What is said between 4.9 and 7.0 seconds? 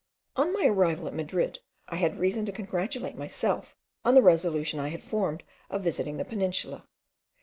formed of visiting the Peninsula.